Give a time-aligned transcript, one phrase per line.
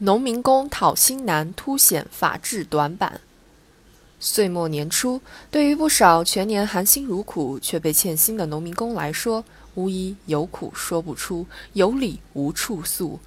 [0.00, 3.20] 农民工讨薪难，凸显法治短板。
[4.20, 13.18] 岁末年初，对于不少全年含辛茹苦却被欠薪的农民工来说，无疑有苦说不出，有理无处诉。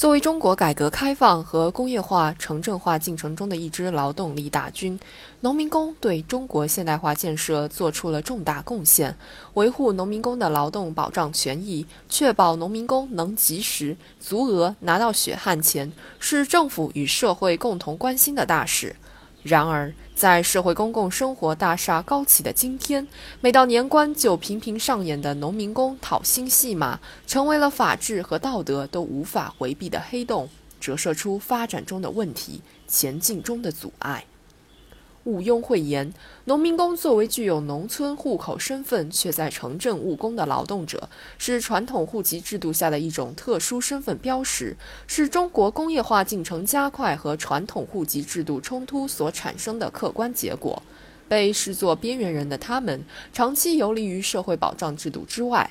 [0.00, 4.98] 作为中国改革开放和工业化、城镇化进程中的一支劳动力大军，
[5.40, 9.14] 农民工对中国现代化建设做出了重大贡献。
[9.52, 18.96] 维护农民工的劳动保障权益，确保农民工能及时、足额拿到血汗钱，是政府与社会共同关心的大事。
[19.42, 23.08] 然而，在社会公共生活大厦高起的今天，
[23.40, 30.48] 每到年关就频频上演的农民工讨薪戏码，成为了法治和道德都无法回避的黑洞，
[30.78, 34.24] 折射出发展中的问题，前进中的阻碍。
[35.30, 36.12] 毋庸讳言，
[36.46, 41.08] 农民工作为具有农村户口身份却在城镇务工的劳动者，
[41.38, 50.82] 是传统户籍制度下的一种特殊身份标识，是中国工业化进程加快和传统户籍制度冲突所产生的客观结果。
[51.28, 55.70] 被视作边缘人的他们，长期游离于社会保障制度之外，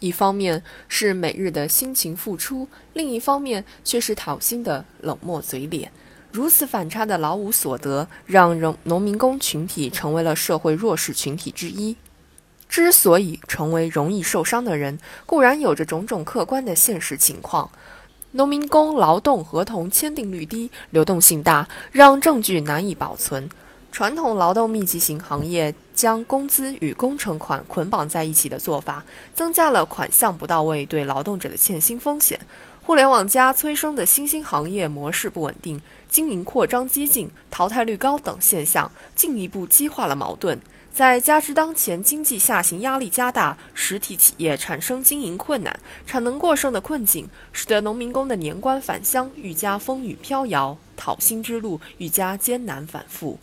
[0.00, 5.90] 一方面是每日的辛勤付出，另一方面却是讨薪的冷漠嘴脸。
[6.36, 11.96] 如此反差的劳务所得，让农农民工群体成为了社会弱势群体之一。
[12.68, 17.70] 之所以成为容易受伤的人，固然有着种种客观的现实情况：
[18.32, 23.48] 农民工劳动合同签订率低，流动性大，让证据难以保存；
[23.90, 29.02] 传统劳动密集型行业将工资与工程款捆绑在一起的做法，
[29.34, 32.38] 增加了款项不到位对劳动者的欠薪风险。
[32.86, 40.60] 互联网加催生的新兴行业模式不稳定，经营扩张激进、淘汰率高等现象，进一步激化了矛盾。
[40.94, 53.40] 再加之当前经济下行压力加大，实体企业产生经营困难、产能过剩的困境，使得农民工的年关返乡愈加风雨飘摇，讨薪之路愈加艰难反复。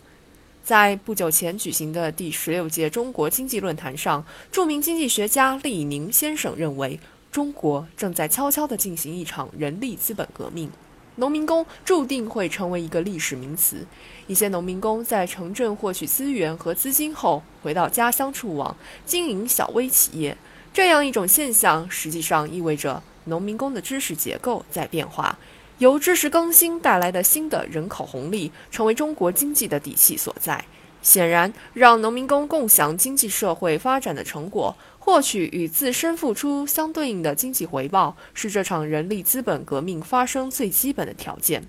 [0.64, 6.98] 在不久前举行的第十六届中国经济论坛上，著名经济学家厉以宁先生认为。
[7.34, 10.70] 中国正在悄悄地进行一场人力资本革命，
[11.16, 13.84] 农民工注定会成为一个历史名词。
[14.28, 20.38] 一些农民工在城镇获取资源和资金后，回到家乡触网经营小微企业。
[20.72, 25.36] 这样一种现象，实际上意味着农民工的知识结构在变化，
[25.78, 30.64] 由知识更新带来的新的人口红利，成为中国经济的底气所在。
[31.02, 41.62] 显然，让农民工共享经济社会发展的成果，获取与自身付出相对应的经济回报，是这场人力资本革命发生最基本的条件。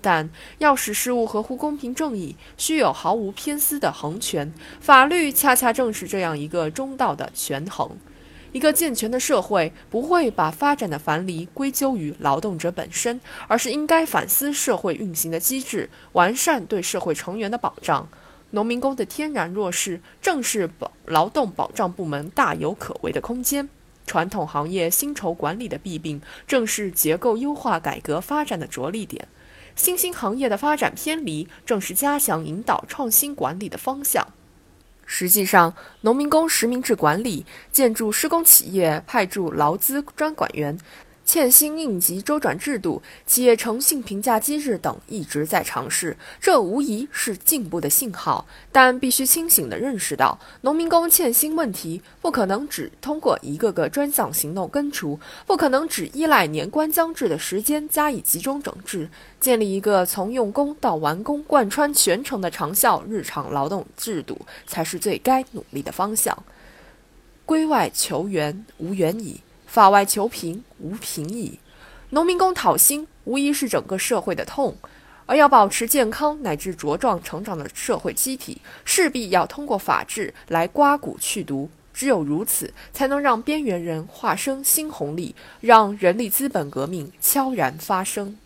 [0.00, 4.50] 但要使事物合乎公平正义，需有毫无偏私的衡权。
[4.80, 7.90] 法律恰恰正是这样一个中道的权衡。
[8.52, 18.08] 一个健全的社会不会把发展的樊篱归咎于劳动者本身，而是应该反思社会运行的机制，完善对社会成员的保障。
[18.52, 23.66] 农民工的天然弱势，正是保劳动保障部门大有可为的空间；
[24.06, 29.24] 传统行业薪酬管理的弊病，正是结构优化改革发展的着力点；
[29.76, 34.26] 新兴行业的发展偏离，正是加强引导创新管理的方向。
[35.06, 40.78] 实际上，农民工实名制管理、建筑施工企业派驻劳资专管员。
[41.30, 48.44] 欠薪应急周转制度、企业诚信评价机制等一直在尝试，这无疑是进步的信号。
[48.72, 59.08] 但必须清醒地认识到，农民工欠薪问题不可能只通过一个个专项行动根除，不可能只依赖年关将至的时间加以集中整治。
[59.38, 64.36] 建立一个从用工到完工贯穿全程的长效日常劳动制度，
[64.66, 66.36] 才是最该努力的方向。
[67.46, 69.40] 归外求援，无援矣。
[69.70, 71.60] 法外求平，无平矣。
[72.08, 74.76] 农民工讨薪，无疑是整个社会的痛。
[75.26, 81.70] 而要保持健康乃至茁壮成长的社会机体，势必要通过法治来刮骨去毒。
[81.94, 88.36] 只有如此，才能让边缘人化生新红利，让人力资本革命悄然发生。